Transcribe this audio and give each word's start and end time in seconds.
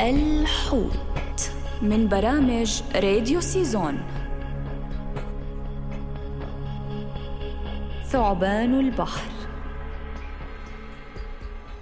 الحوت 0.00 1.50
من 1.82 2.08
برامج 2.08 2.82
راديو 2.94 3.40
سيزون. 3.40 3.98
ثعبان 8.06 8.80
البحر. 8.80 9.30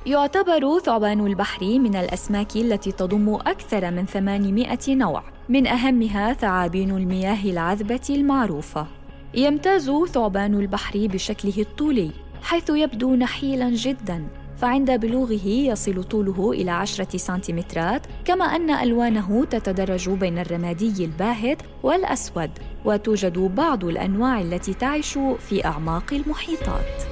يعتبر 0.07 0.79
ثعبان 0.79 1.27
البحر 1.27 1.65
من 1.65 1.97
الأسماك 1.97 2.57
التي 2.57 2.93
تضم 2.93 3.35
أكثر 3.35 3.91
من 3.91 4.07
800 4.07 4.79
نوع 4.89 5.23
من 5.49 5.67
أهمها 5.67 6.33
ثعابين 6.33 6.91
المياه 6.91 7.45
العذبة 7.45 8.07
المعروفة. 8.11 8.87
يمتاز 9.35 9.91
ثعبان 9.91 10.55
البحر 10.55 11.07
بشكله 11.07 11.59
الطولي 11.59 12.11
حيث 12.43 12.71
يبدو 12.71 13.15
نحيلا 13.15 13.71
جدا. 13.71 14.44
فعند 14.65 14.91
بلوغه 14.91 15.47
يصل 15.47 16.05
طوله 16.05 16.53
إلى 16.53 16.71
عشرة 16.71 17.17
سنتيمترات 17.17 18.07
كما 18.25 18.45
أن 18.45 18.71
ألوانه 18.71 19.45
تتدرج 19.45 20.11
بين 20.11 20.39
الرمادي 20.39 21.05
الباهت 21.05 21.63
والأسود 21.83 22.51
وتوجد 22.85 23.39
بعض 23.39 23.85
الأنواع 23.85 24.41
التي 24.41 24.75
تعيش 24.75 25.19
في 25.39 25.65
أعماق 25.65 26.15
المحيطات. 26.15 27.03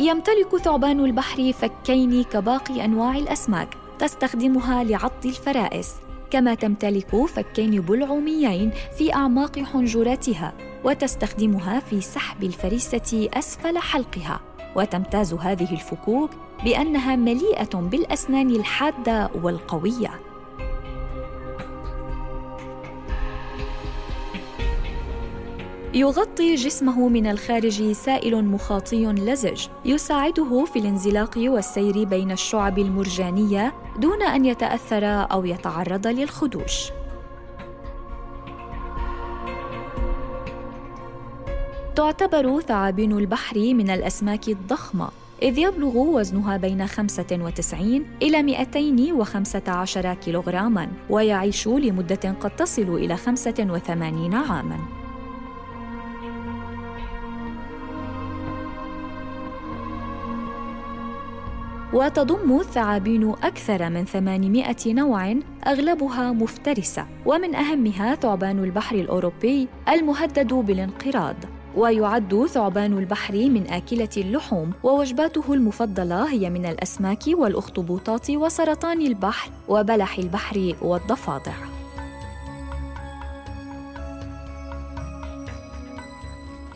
يمتلك 0.00 0.56
ثعبان 0.64 1.00
البحر 1.00 1.52
فكين 1.52 2.24
كباقي 2.24 2.84
أنواع 2.84 3.16
الأسماك 3.16 3.68
تستخدمها 3.98 4.84
لعض 4.84 5.12
الفرائس. 5.24 5.94
كما 6.32 6.54
تمتلك 6.54 7.24
فكين 7.26 7.80
بلعوميين 7.80 8.70
في 8.98 9.14
أعماق 9.14 9.58
حنجرتها 9.58 10.52
وتستخدمها 10.84 11.80
في 11.80 12.00
سحب 12.00 12.44
الفريسة 12.44 13.28
أسفل 13.34 13.78
حلقها. 13.78 14.40
وتمتاز 14.76 15.34
هذه 15.34 15.72
الفكوك 15.72 16.30
بأنها 16.64 17.16
مليئة 17.16 17.74
بالأسنان 17.74 18.50
الحادة 18.50 19.30
والقوية. 19.42 20.31
يغطي 25.94 26.54
جسمه 26.54 27.08
من 27.08 27.26
الخارج 27.26 27.92
سائل 27.92 28.44
مخاطي 28.44 29.06
لزج 29.06 29.66
يساعده 29.84 30.64
في 30.64 30.78
الانزلاق 30.78 31.38
والسير 31.38 32.04
بين 32.04 32.30
الشعب 32.30 32.78
المرجانية 32.78 33.74
دون 33.98 34.22
أن 34.22 34.44
يتأثر 34.44 35.04
أو 35.04 35.44
يتعرض 35.44 36.06
للخدوش. 36.06 36.90
تعتبر 41.96 42.60
ثعابين 42.60 43.12
البحر 43.12 43.56
من 43.56 43.90
الأسماك 43.90 44.48
الضخمة 44.48 45.08
إذ 45.42 45.58
يبلغ 45.58 45.96
وزنها 45.96 46.56
بين 46.56 46.86
95 46.86 48.06
إلى 48.22 48.42
215 48.42 50.14
كيلوغراما 50.14 50.88
ويعيش 51.10 51.68
لمدة 51.68 52.36
قد 52.40 52.56
تصل 52.56 52.82
إلى 52.82 53.16
85 53.16 54.34
عاماً. 54.34 55.01
وتضم 61.92 62.60
الثعابين 62.60 63.30
أكثر 63.42 63.90
من 63.90 64.04
800 64.04 64.76
نوع 64.86 65.34
أغلبها 65.66 66.32
مفترسة 66.32 67.06
ومن 67.26 67.54
أهمها 67.54 68.14
ثعبان 68.14 68.64
البحر 68.64 68.96
الأوروبي 68.96 69.68
المهدد 69.88 70.54
بالانقراض. 70.54 71.36
ويعد 71.76 72.46
ثعبان 72.48 72.98
البحر 72.98 73.34
من 73.34 73.66
آكلة 73.70 74.08
اللحوم 74.16 74.72
ووجباته 74.82 75.54
المفضلة 75.54 76.32
هي 76.32 76.50
من 76.50 76.66
الأسماك 76.66 77.22
والأخطبوطات 77.28 78.30
وسرطان 78.30 79.00
البحر 79.00 79.50
وبلح 79.68 80.18
البحر 80.18 80.76
والضفادع. 80.82 81.52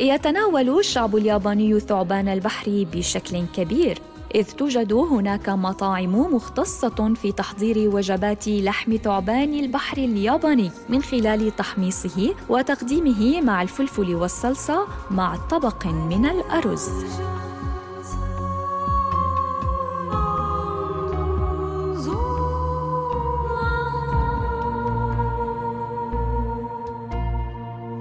يتناول 0.00 0.78
الشعب 0.78 1.16
الياباني 1.16 1.80
ثعبان 1.80 2.28
البحر 2.28 2.86
بشكل 2.92 3.44
كبير. 3.56 3.98
إذ 4.36 4.50
توجد 4.50 4.92
هناك 4.92 5.48
مطاعم 5.48 6.34
مختصة 6.34 7.14
في 7.14 7.32
تحضير 7.32 7.94
وجبات 7.94 8.48
لحم 8.48 8.96
ثعبان 8.96 9.54
البحر 9.54 9.96
الياباني 9.98 10.70
من 10.88 11.02
خلال 11.02 11.56
تحميصه 11.56 12.34
وتقديمه 12.48 13.40
مع 13.40 13.62
الفلفل 13.62 14.14
والصلصة 14.14 14.86
مع 15.10 15.36
طبق 15.36 15.86
من 15.86 16.26
الأرز. 16.26 16.88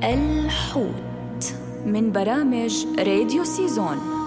الحوت 0.03 1.53
من 1.85 2.11
برامج 2.11 2.85
راديو 2.99 3.43
سيزون 3.43 4.24